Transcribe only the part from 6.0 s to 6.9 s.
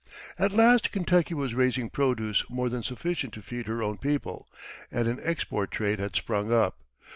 sprung up.